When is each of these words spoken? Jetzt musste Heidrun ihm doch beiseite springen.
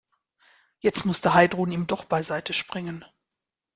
Jetzt 0.79 1.05
musste 1.05 1.35
Heidrun 1.35 1.71
ihm 1.71 1.85
doch 1.85 2.05
beiseite 2.05 2.53
springen. 2.53 3.05